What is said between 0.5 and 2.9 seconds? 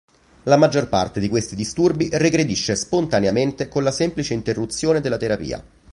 maggior parte di questi disturbi regredisce